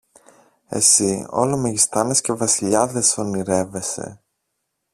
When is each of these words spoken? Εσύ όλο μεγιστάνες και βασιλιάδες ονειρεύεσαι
Εσύ 0.67 1.25
όλο 1.29 1.57
μεγιστάνες 1.57 2.21
και 2.21 2.33
βασιλιάδες 2.33 3.17
ονειρεύεσαι 3.17 4.21